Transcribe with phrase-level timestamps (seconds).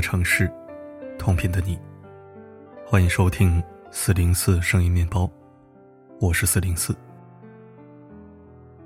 [0.00, 0.50] 城市，
[1.18, 1.78] 同频的你，
[2.86, 5.30] 欢迎收听四零四声音面包，
[6.18, 6.96] 我是四零四。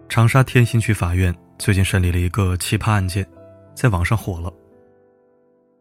[0.08, 3.26] 长沙天心区法院最近审理了一个奇葩案件，
[3.74, 4.52] 在网上火了。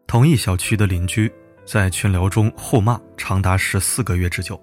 [0.06, 1.32] 同一小区的邻居
[1.64, 4.60] 在群聊中互骂长达十四个月之久，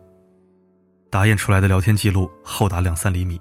[1.09, 3.39] 打印出来的聊天记录厚达两三厘米。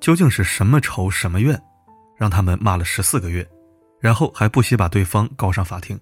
[0.00, 1.60] 究竟是什么仇什么怨，
[2.16, 3.46] 让他们骂了十四个月？
[4.00, 5.98] 然后还不惜把对方告上法庭。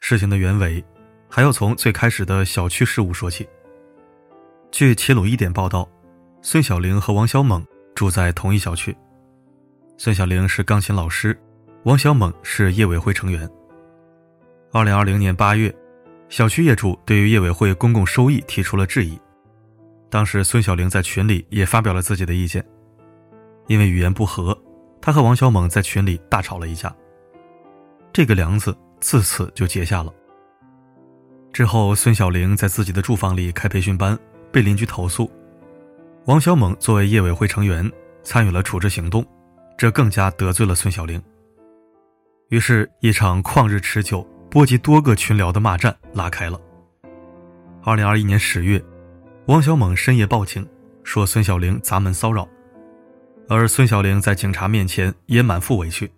[0.00, 0.84] 事情的原委，
[1.28, 3.48] 还要从最开始的小区事务说起。
[4.70, 5.88] 据齐鲁一点报道，
[6.42, 8.94] 孙小玲和王小猛住在同一小区。
[9.96, 11.38] 孙小玲是钢琴老师，
[11.84, 13.48] 王小猛是业委会成员。
[14.72, 15.74] 二零二零年八月，
[16.28, 19.18] 小区业主对于业委会公共收益提出了质疑。
[20.10, 22.64] 当时孙小玲在群里也发表了自己的意见，
[23.68, 24.56] 因为语言不合。
[25.06, 26.92] 他和王小猛在群里大吵了一架，
[28.12, 30.12] 这个梁子自此就结下了。
[31.52, 34.18] 之后，孙小玲在自己的住房里开培训班，
[34.50, 35.30] 被邻居投诉。
[36.24, 37.88] 王小猛作为业委会成员，
[38.24, 39.24] 参与了处置行动，
[39.78, 41.22] 这更加得罪了孙小玲。
[42.48, 46.60] 于是，一场旷日持久、波及多个群聊的骂战拉开了。
[47.84, 48.84] 二零二一年十月，
[49.46, 50.68] 王小猛深夜报警，
[51.04, 52.44] 说孙小玲砸门骚扰。
[53.48, 56.10] 而孙小玲在警察面前也满腹委屈。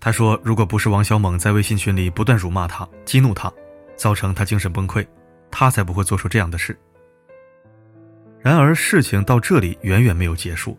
[0.00, 3.52] 她说：“如果不是王小猛在微信群里不断辱骂她、激怒她，
[3.96, 5.06] 造成她精神崩溃，
[5.50, 6.76] 她才不会做出这样的事。”
[8.42, 10.76] 然而，事情到这里远远没有结束。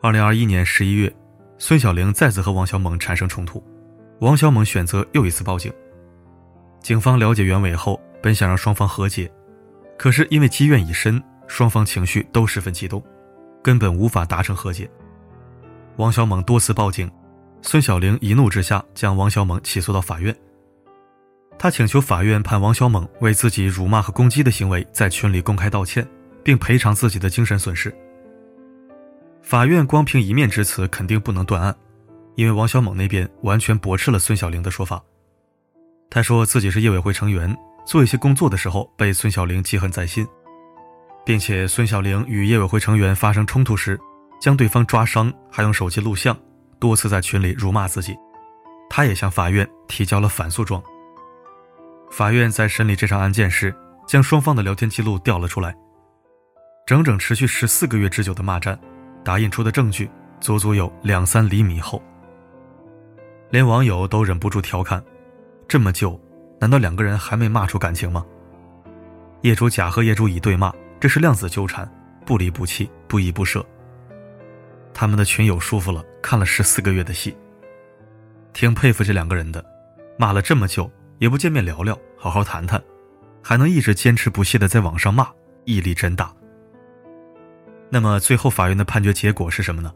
[0.00, 1.14] 二零二一年十一月，
[1.58, 3.62] 孙小玲再次和王小猛产生冲突，
[4.18, 5.72] 王小猛选择又一次报警。
[6.80, 9.30] 警方了解原委后，本想让双方和解，
[9.96, 13.00] 可是因为积怨已深，双方情绪都十分激动。
[13.62, 14.90] 根本无法达成和解。
[15.96, 17.10] 王小猛多次报警，
[17.62, 20.34] 孙小玲一怒之下将王小猛起诉到法院。
[21.58, 26.06] 他请求法院判王小猛为自己辱骂和攻击的行为在群里公开道歉，
[26.42, 27.94] 并赔偿自己的精神损失。
[29.42, 31.76] 法院光凭一面之词肯定不能断案，
[32.34, 35.00] 因为王小猛那边完全驳斥了孙小玲的说法。
[36.10, 37.56] 他说自己是业委会成员，
[37.86, 40.26] 做一些工作的时候被孙小玲记恨在心。
[41.24, 43.98] 并且孙小玲与业委会成员发生冲突时，
[44.40, 46.36] 将对方抓伤，还用手机录像，
[46.78, 48.16] 多次在群里辱骂自己。
[48.90, 50.82] 他也向法院提交了反诉状。
[52.10, 53.74] 法院在审理这场案件时，
[54.06, 55.74] 将双方的聊天记录调了出来。
[56.84, 58.78] 整整持续十四个月之久的骂战，
[59.24, 62.02] 打印出的证据足足有两三厘米厚。
[63.48, 65.02] 连网友都忍不住调侃
[65.68, 66.20] ：“这么久，
[66.60, 68.26] 难道两个人还没骂出感情吗？”
[69.42, 70.72] 业主甲和业主乙对骂。
[71.02, 71.92] 这是量子纠缠，
[72.24, 73.66] 不离不弃，不依不舍。
[74.94, 77.36] 他们的群友舒服了，看了十四个月的戏。
[78.52, 79.64] 挺佩服这两个人的，
[80.16, 82.80] 骂了这么久也不见面聊聊，好好谈谈，
[83.42, 85.26] 还能一直坚持不懈的在网上骂，
[85.64, 86.32] 毅力真大。
[87.90, 89.92] 那么最后法院的判决结果是什么呢？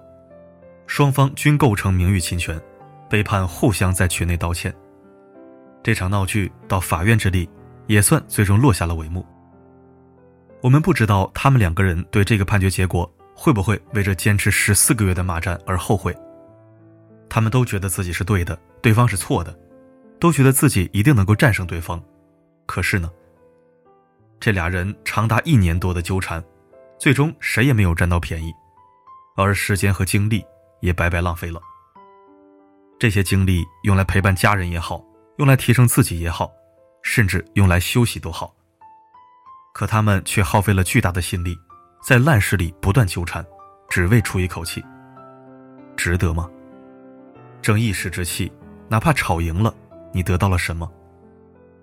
[0.89, 2.61] 双方均构成名誉侵权，
[3.09, 4.75] 被判互相在群内道歉。
[5.85, 7.49] 这场闹剧到法院之力，
[7.87, 9.25] 也算最终落下了帷幕。
[10.63, 16.17] 我们不知道他们两个人对这个判决结果会不会为这坚持十四个月的骂战而后悔。
[17.29, 19.57] 他们都觉得自己是对的，对方是错的，
[20.19, 22.03] 都觉得自己一定能够战胜对方。
[22.65, 23.11] 可是呢，
[24.41, 26.43] 这俩人长达一年多的纠缠，
[26.99, 28.53] 最终谁也没有占到便宜，
[29.37, 30.43] 而时间和精力
[30.81, 31.61] 也白白浪费了。
[32.99, 35.05] 这些精力用来陪伴家人也好，
[35.37, 36.51] 用来提升自己也好，
[37.03, 38.56] 甚至用来休息都好。
[39.77, 41.55] 可他们却耗费了巨大的心力，
[42.03, 43.45] 在烂事里不断纠缠，
[43.91, 44.83] 只为出一口气，
[45.99, 46.49] 值得吗？
[47.61, 48.51] 争一时之气，
[48.89, 49.75] 哪怕吵赢了，
[50.15, 50.91] 你得到了什么？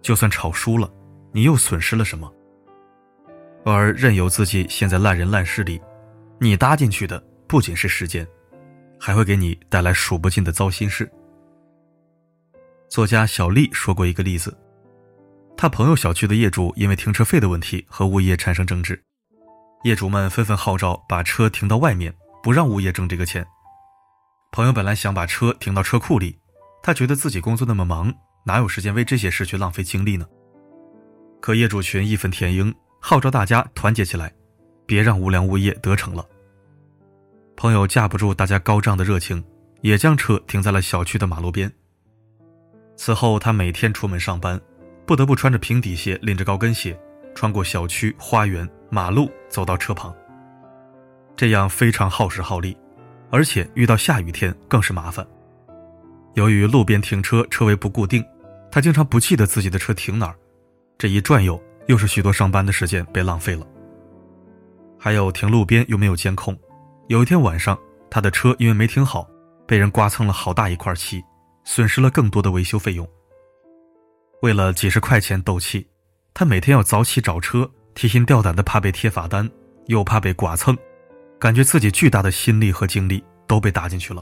[0.01, 0.91] 就算吵输了，
[1.31, 2.33] 你又损失了什么？
[3.63, 5.79] 而任由自己陷在烂人烂事里，
[6.39, 8.27] 你搭进去的不仅是时间，
[8.99, 11.07] 还会给你带来数不尽的糟心事。
[12.89, 14.51] 作家小丽说过一个例子。
[15.55, 19.01] 他朋友小区的业主因为停车费的问题和物业产生争执，
[19.83, 23.45] 业主们纷纷号召把车停到外面，不让物业挣这个钱。
[24.51, 26.37] 朋友本来想把车停到车库里，
[26.81, 28.13] 他觉得自己工作那么忙，
[28.45, 30.27] 哪有时间为这些事去浪费精力呢？
[31.39, 34.33] 可业主群义愤填膺，号召大家团结起来，
[34.85, 36.25] 别让无良物业得逞了。
[37.55, 39.43] 朋友架不住大家高涨的热情，
[39.81, 41.71] 也将车停在了小区的马路边。
[42.95, 44.59] 此后，他每天出门上班。
[45.05, 46.97] 不得不穿着平底鞋，拎着高跟鞋，
[47.35, 50.13] 穿过小区、花园、马路，走到车旁。
[51.35, 52.77] 这样非常耗时耗力，
[53.29, 55.25] 而且遇到下雨天更是麻烦。
[56.35, 58.23] 由于路边停车车位不固定，
[58.71, 60.35] 他经常不记得自己的车停哪儿，
[60.97, 63.67] 这一转悠又是许多上班的时间被浪费了。
[64.97, 66.57] 还有停路边又没有监控，
[67.07, 67.77] 有一天晚上，
[68.09, 69.27] 他的车因为没停好，
[69.67, 71.21] 被人刮蹭了好大一块漆，
[71.65, 73.07] 损失了更多的维修费用。
[74.43, 75.87] 为了几十块钱斗气，
[76.33, 79.49] 他每天要早起找车，提心吊胆的怕被贴罚单，
[79.85, 80.77] 又怕被剐蹭，
[81.39, 84.21] 感觉自己巨大的心力和精力都被打进去了。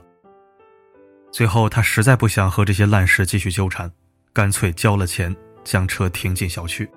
[1.32, 3.92] 最后，他实在不想和这些烂事继续纠缠，
[4.32, 6.88] 干脆交了钱，将车停进小区。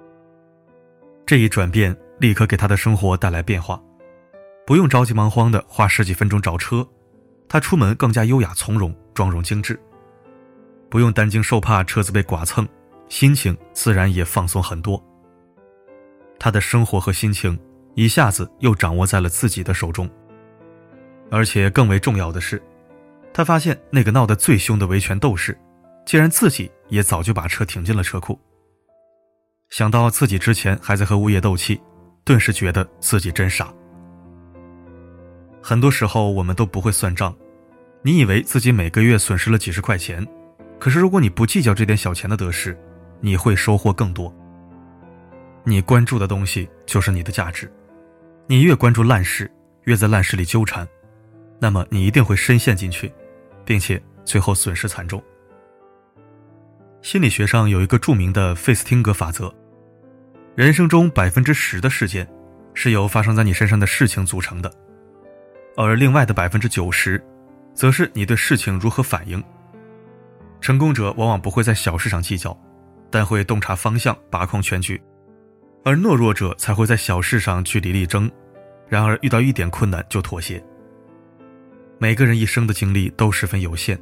[1.24, 3.80] 这一转变立刻给他的生活带来变化，
[4.66, 6.86] 不用着急忙慌的花十几分钟找车，
[7.48, 9.80] 他出门更加优雅从容，妆容精致，
[10.90, 12.68] 不用担惊受怕车子被剐蹭，
[13.14, 15.00] 心情自然也放松很多。
[16.36, 17.56] 他的生活和心情
[17.94, 20.10] 一下子又掌握在了自己的手中，
[21.30, 22.60] 而且更为重要的是。
[23.32, 25.56] 他发现那个闹得最凶的维权斗士，
[26.04, 28.36] 竟然自己也早就把车停进了车库。
[29.70, 31.80] 想到自己之前还在和物业斗气，
[32.24, 33.72] 顿时觉得自己真傻。
[35.62, 37.32] 很多时候我们都不会算账，
[38.02, 40.26] 你以为自己每个月损失了几十块钱，
[40.80, 42.76] 可是如果你不计较这点小钱的得失，
[43.24, 44.30] 你会收获更多。
[45.64, 47.72] 你关注的东西就是你的价值，
[48.46, 49.50] 你越关注烂事，
[49.84, 50.86] 越在烂事里纠缠，
[51.58, 53.10] 那么你一定会深陷进去。
[53.64, 55.22] 并且最后损失惨重。
[57.02, 59.52] 心理学上有一个著名的费斯汀格法则：
[60.54, 62.28] 人生中百分之十的事件
[62.72, 64.72] 是由发生在你身上的事情组成的，
[65.76, 67.22] 而另外的百分之九十，
[67.74, 69.42] 则是你对事情如何反应。
[70.60, 72.58] 成功者往往不会在小事上计较，
[73.14, 75.00] 但会洞察方向，把控全局；
[75.84, 78.28] 而懦弱者才会在小事上据理力争，
[78.88, 80.60] 然而遇到一点困难就妥协。
[81.96, 83.96] 每个人一生的精力都十分有限，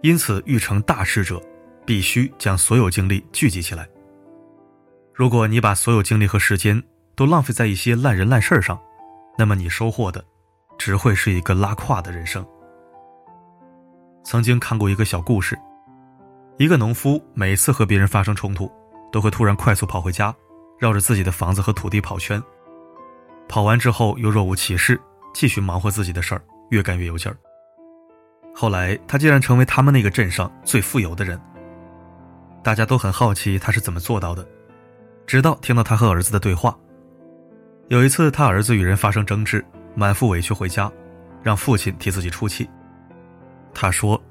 [0.00, 1.42] 因此欲成大事者，
[1.84, 3.84] 必须将所有精力聚集起来。
[5.12, 6.80] 如果你把所有精力和时间
[7.16, 8.80] 都浪费在一些烂人烂事上，
[9.36, 10.24] 那么你收获的，
[10.78, 12.46] 只会是一个拉胯的人生。
[14.22, 15.58] 曾经看过一个小故事，
[16.62, 18.70] 一个农夫每次和别人发生冲突，
[19.10, 20.32] 都会突然快速跑回家，
[20.78, 22.40] 绕着自己的房子和土地跑圈，
[23.48, 24.96] 跑完之后又若无其事，
[25.34, 26.42] 继续忙活自己的事儿。
[26.70, 27.36] 越干越有劲儿。
[28.54, 31.36] 后来，他竟然成为他们那个镇上最富有的人。
[32.62, 34.46] 大家都很好奇他是怎么做到的，
[35.26, 36.78] 直到听到他和儿子的对话。
[37.88, 39.64] 有一次，他儿子与人发生争执，
[39.96, 40.88] 满腹委屈回家，
[41.42, 42.70] 让父亲替自己出气。
[43.74, 44.22] 他说：“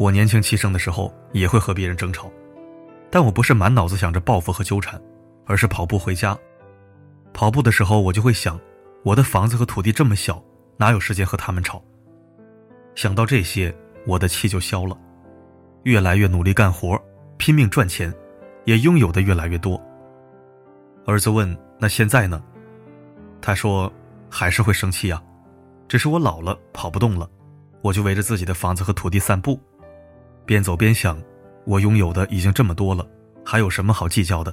[0.00, 2.32] 我年轻气盛的时候也会和别人争吵，
[3.10, 4.98] 但我不是满脑子想着报复和纠缠，
[5.44, 6.34] 而是跑步回家。
[7.34, 8.58] 跑步的时候，我就会想，
[9.04, 10.42] 我的房子和土地这么小。”
[10.78, 11.84] 哪有时间和他们吵？
[12.94, 13.74] 想到这些，
[14.06, 14.96] 我的气就消了。
[15.82, 16.98] 越来越努力干活，
[17.36, 18.10] 拼命赚钱，
[18.64, 19.78] 也拥有的越来越多。
[21.04, 22.42] 儿子问：“那现在呢？”
[23.42, 23.92] 他说
[24.30, 25.22] ：“还是会生气啊，
[25.86, 27.28] 只是我老了，跑不动了，
[27.82, 29.60] 我就围着自己的房子和土地散步，
[30.50, 31.16] 边走边想，
[31.64, 33.08] 我拥有的已经这么多了，
[33.44, 34.52] 还有什么好计较的？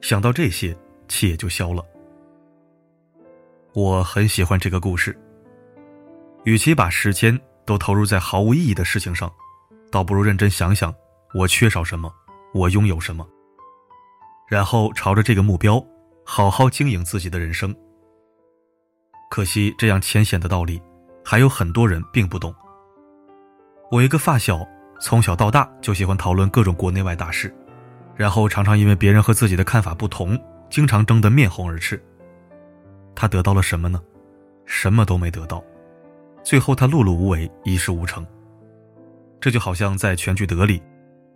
[0.00, 0.76] 想到这些，
[1.06, 1.80] 气也就消了。”
[3.72, 5.16] 我很喜欢这个故事。
[6.42, 9.32] 与其把时间都投入在毫无意义的事情上，
[9.92, 10.92] 倒不如认真想想
[11.34, 12.12] 我缺少什么，
[12.52, 13.24] 我拥有什么，
[14.48, 15.80] 然后朝着这个目标
[16.24, 17.72] 好好经营自己的人生。
[19.30, 20.82] 可惜这样浅显的道理，
[21.24, 22.52] 还有很多人并不懂。
[23.92, 24.66] 我一个发小
[25.00, 27.52] 从小到大就喜欢讨论各种国内外大事，
[28.14, 30.38] 然后常常因为别人和自己的看法不同，
[30.68, 32.00] 经常争得面红耳赤。
[33.14, 34.00] 他得到了什么呢？
[34.66, 35.64] 什么都没得到，
[36.44, 38.24] 最后他碌碌无为，一事无成。
[39.40, 40.82] 这就好像在全聚德里，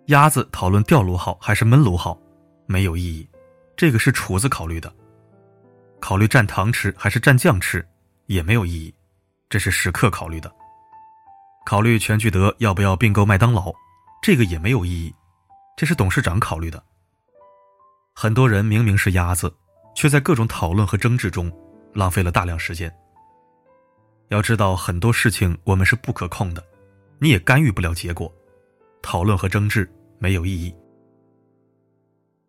[0.06, 2.16] 鸭子讨论吊炉好还是焖炉好，
[2.66, 3.26] 没有意义。
[3.76, 4.92] 这个是厨子考虑的，
[6.00, 7.84] 考虑蘸糖吃还是蘸酱吃，
[8.26, 8.94] 也没有意义。
[9.48, 10.52] 这是食客考虑的，
[11.64, 13.72] 考虑全聚德要不要并购麦当劳，
[14.22, 15.14] 这个也没有意义。
[15.76, 16.82] 这是董事长考虑的。
[18.14, 19.52] 很多人明明是鸭子，
[19.94, 21.50] 却在各种讨论和争执中。
[21.94, 22.92] 浪费了大量时间。
[24.30, 26.60] 要知道，很多事情我们是不可控的，
[27.20, 28.32] 你也干预不了结果。
[29.00, 30.74] 讨论和争执没有意义。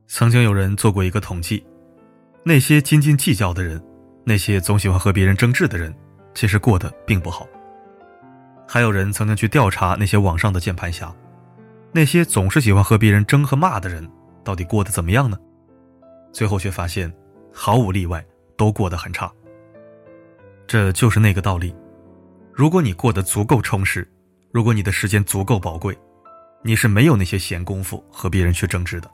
[0.08, 1.64] 曾经有人做过一个统计，
[2.44, 3.80] 那些斤斤计较的人，
[4.26, 5.96] 那些总喜欢和别人争执的人，
[6.34, 7.48] 其实过得并不好。
[8.68, 11.14] 还有人曾经去调查那些网上的键盘侠，
[11.92, 14.10] 那些总是喜欢和别人争和骂的人，
[14.44, 15.38] 到底过得怎么样呢？
[16.32, 17.14] 最后却发现，
[17.54, 18.26] 毫无例外。
[18.58, 19.30] 都过得很差。
[20.66, 21.76] 这就是那个道理：
[22.54, 24.10] 如果你过得足够充实，
[24.54, 25.94] 如果你的时间足够宝贵，
[26.64, 29.12] 你是没有那些闲工夫和别人去争执的。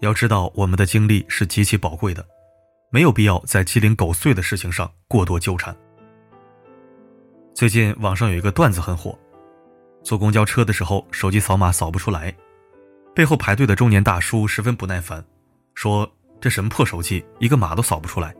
[0.00, 2.26] 要知道，我们的精力是极其宝贵的，
[2.90, 5.72] 没有必要在鸡零狗碎的事情上过多纠缠。
[7.58, 9.18] 最近网上有一个段子很火，
[10.04, 12.32] 坐公交车的时候手机扫码扫不出来，
[13.16, 15.24] 背后排队的中年大叔十分不耐烦，
[15.74, 16.08] 说
[16.40, 18.32] ：“这什么破手机，一个码都扫不出来。”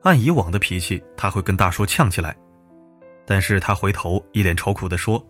[0.00, 2.34] 按以往的脾气，他会跟大叔呛起来，
[3.26, 5.22] 但是他回头一脸愁苦地说：“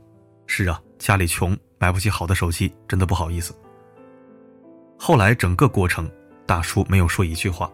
[0.47, 3.53] 是啊，家里穷，买不起好的手机，真的不好意思。”
[4.97, 6.09] 后来整个过程，
[6.47, 7.69] 大叔没有说一句话。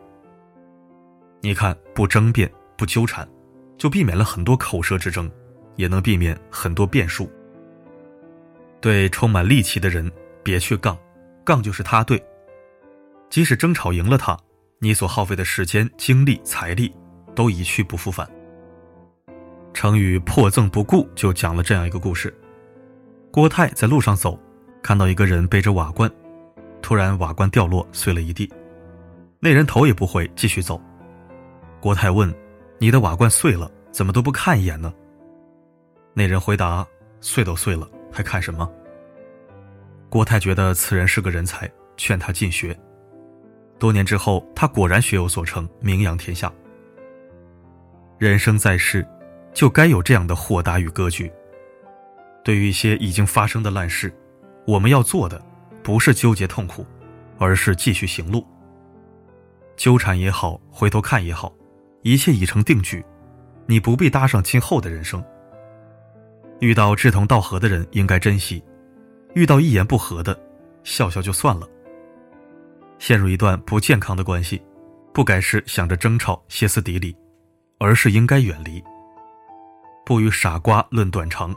[1.43, 3.29] 你看，不争辩，不纠缠。
[3.81, 5.29] 就避免了很多口舌之争，
[5.77, 7.31] 也能避免很多变数。
[8.79, 10.99] 对充满戾气的人，别去杠，
[11.47, 12.23] 杠就是他对。
[13.31, 14.39] 即使争吵赢了他，
[14.81, 16.95] 你所耗费的时间、精力、财力
[17.35, 18.31] 都一去不复返。
[19.73, 22.35] 成语“破赠不顾”就讲了这样一个故事：
[23.31, 24.39] 郭泰在路上走，
[24.83, 26.11] 看到一个人背着瓦罐，
[26.83, 28.53] 突然瓦罐掉落，碎了一地。
[29.39, 30.79] 那人头也不回，继续走。
[31.81, 32.31] 郭泰问。
[32.83, 34.91] 你的瓦罐碎了，怎么都不看一眼呢？
[36.15, 36.85] 那人回答
[37.21, 38.67] ：“碎都碎了，还看什么？”
[40.09, 42.75] 郭泰觉得此人是个人才，劝他进学。
[43.79, 46.51] 多年之后，他果然学有所成，名扬天下。
[48.17, 49.07] 人生在世，
[49.53, 51.31] 就该有这样的豁达与格局。
[52.43, 54.11] 对于一些已经发生的烂事，
[54.67, 55.39] 我们要做的
[55.83, 56.87] 不是纠结痛苦，
[57.39, 58.43] 而是继续行路。
[59.77, 61.53] 纠缠也好，回头看也好。
[62.03, 63.05] 一切已成定局，
[63.67, 65.23] 你不必搭上今后的人生。
[66.61, 68.63] 遇到志同道合的人应该珍惜，
[69.35, 70.39] 遇到一言不合的，
[70.83, 71.67] 笑笑就算了。
[72.99, 74.63] 陷入一段不健康的关系，
[75.13, 77.17] 不该是想着争吵、歇斯底里，
[77.79, 78.83] 而是应该远离。
[80.05, 81.55] 不与傻瓜论短长。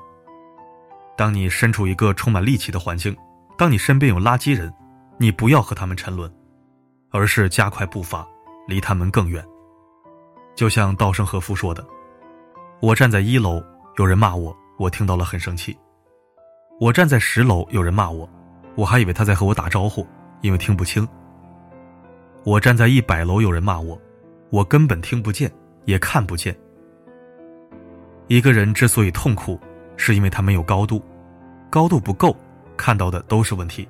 [1.18, 3.16] 当你身处一个充满戾气的环境，
[3.58, 4.74] 当你身边有垃圾人，
[5.18, 6.32] 你不要和他们沉沦，
[7.12, 8.28] 而是加快步伐，
[8.68, 9.44] 离他们更远。
[10.56, 11.84] 就像稻盛和夫说的
[12.80, 13.62] ：“我站在一楼，
[13.98, 15.74] 有人骂我，我听到了很生气；
[16.80, 18.30] 我站在十楼，有人骂我，
[18.76, 20.06] 我还以为他在和我打招呼，
[20.42, 21.08] 因为听不清；
[22.44, 24.00] 我站在一百楼，有人骂我，
[24.52, 25.52] 我根本听不见，
[25.86, 26.56] 也看不见。
[28.28, 29.60] 一个人之所以痛苦，
[29.98, 31.04] 是因为他没有高度，
[31.70, 32.36] 高度不够，
[32.78, 33.88] 看到的都是问题；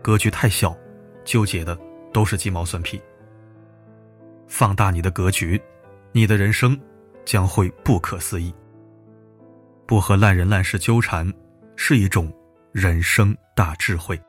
[0.00, 0.74] 格局太小，
[1.22, 1.78] 纠结的
[2.14, 3.00] 都是鸡毛蒜皮。
[4.48, 5.60] 放大你的格局。”
[6.12, 6.78] 你的人生
[7.24, 8.54] 将会不可思议。
[9.86, 11.30] 不和烂人烂事纠缠，
[11.76, 12.32] 是一种
[12.72, 14.20] 人生大智慧。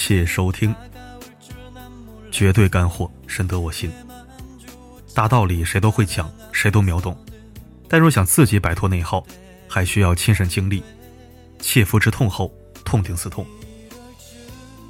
[0.00, 0.74] 谢收听，
[2.32, 3.92] 绝对干货，深得我心。
[5.14, 7.14] 大道理谁都会讲，谁都秒懂，
[7.86, 9.22] 但若想自己摆脱内耗，
[9.68, 10.82] 还需要亲身经历。
[11.60, 12.50] 切肤之痛后，
[12.82, 13.46] 痛定思痛。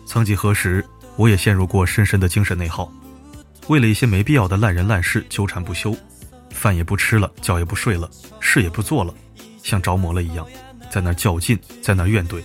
[0.07, 0.87] 曾几何时，
[1.17, 2.88] 我也陷入过深深的精神内耗，
[3.67, 5.93] 为了一些没必要的烂人烂事纠缠不休，
[6.50, 9.12] 饭也不吃了，觉也不睡了，事也不做了，
[9.61, 10.47] 像着魔了一样，
[10.88, 12.40] 在那较劲，在那怨怼。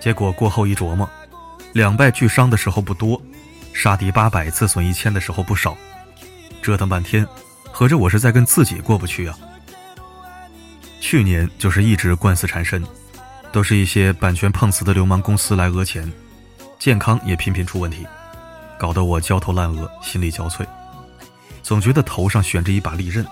[0.00, 1.08] 结果过后一琢磨，
[1.74, 3.20] 两败俱伤的时候不多，
[3.72, 5.76] 杀敌八百自损一千的时候不少，
[6.62, 7.26] 折腾半天，
[7.72, 9.36] 合着我是在跟自己过不去啊。
[11.00, 12.80] 去年就是一直官司缠身，
[13.50, 16.10] 都是一些版权碰瓷的流氓公司来讹钱，
[16.78, 18.06] 健康也频频出问题，
[18.78, 20.64] 搞得我焦头烂额，心力交瘁，
[21.60, 23.26] 总觉得头上悬着一把利刃，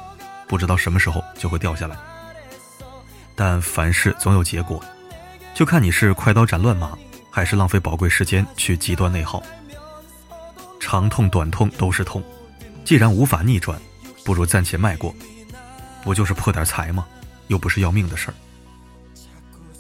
[0.49, 1.97] 不知道什么时候就会掉下来。
[3.37, 4.83] 但凡事总有结果。
[5.55, 6.99] 就看你是快刀斩乱麻，
[7.33, 9.43] 还是浪费宝贵时间去极端内耗。
[10.79, 12.23] 长痛短痛都是痛，
[12.85, 13.81] 既然无法逆转，
[14.25, 15.15] 不如暂且迈过。
[16.05, 17.07] 不就是破点财吗？
[17.49, 18.35] 又不是要命的事儿。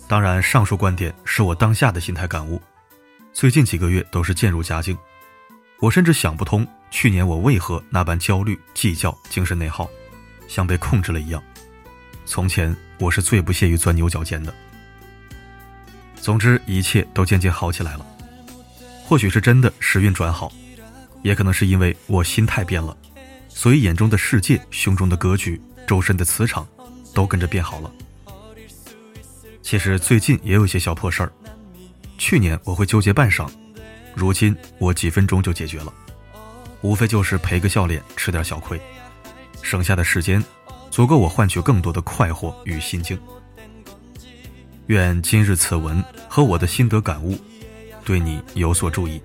[0.09, 2.61] 当然，上述观点是我当下的心态感悟。
[3.33, 4.97] 最近几个月都是渐入佳境，
[5.81, 9.89] 我甚至想不通去年我为何那般焦虑、计较、精神内耗，
[10.49, 11.43] 像被控制了一样。
[12.25, 14.55] 从前我是最不屑于钻牛角尖的。
[16.23, 18.07] 总之，一切都渐渐好起来了。
[19.05, 20.53] 或许是真的时运转好，
[21.23, 22.97] 也可能是因为我心态变了，
[23.49, 26.65] 所以眼中的世界、胸中的格局、周身的磁场
[27.13, 27.93] 都跟着变好了。
[29.63, 31.33] 其实最近也有一些小破事儿。
[32.19, 33.51] 去年我会纠结半晌，
[34.15, 35.93] 如今我几分钟就解决了，
[36.83, 38.81] 无非就是赔个笑脸，吃点小亏，
[39.61, 40.43] 省下的时间
[40.89, 43.19] 足够我换取更多的快活与心境。
[44.93, 47.39] 愿今日此文和我的心得感悟，
[48.05, 49.19] 对你有所注意。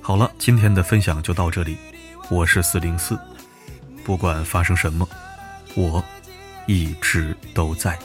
[0.00, 1.76] 好了，今天的分享就到这里，
[2.30, 3.18] 我是四零四，
[4.04, 5.08] 不管发生什么，
[5.74, 6.04] 我
[6.68, 7.98] 一直都在。